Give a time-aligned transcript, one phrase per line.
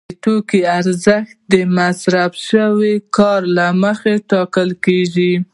[0.09, 5.33] د توکي ارزښت د مصرف شوي کار له مخې ټاکل کېږي